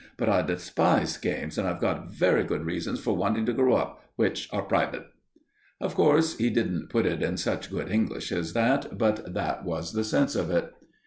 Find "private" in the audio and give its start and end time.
4.63-5.05